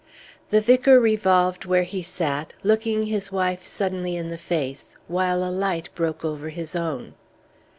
[0.49, 5.53] The vicar revolved where he sat, looking his wife suddenly in the face, while a
[5.53, 7.13] light broke over his own.